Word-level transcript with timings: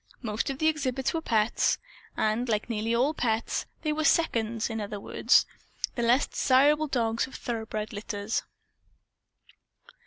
Most 0.23 0.49
of 0.49 0.57
the 0.57 0.67
exhibits 0.67 1.13
were 1.13 1.21
pets. 1.21 1.77
And 2.17 2.49
like 2.49 2.71
nearly 2.71 2.95
all 2.95 3.13
pets, 3.13 3.67
they 3.83 3.93
were 3.93 4.03
"seconds" 4.03 4.67
in 4.67 4.81
other 4.81 4.99
words, 4.99 5.45
the 5.93 6.01
less 6.01 6.25
desirable 6.25 6.87
dogs 6.87 7.27
of 7.27 7.35
thoroughbred 7.35 7.93
litters. 7.93 8.41